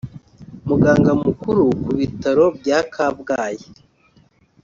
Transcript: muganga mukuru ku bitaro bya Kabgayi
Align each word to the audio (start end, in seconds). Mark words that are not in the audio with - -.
muganga 0.67 1.11
mukuru 1.23 1.63
ku 1.83 1.91
bitaro 1.99 2.45
bya 2.59 2.79
Kabgayi 2.93 3.65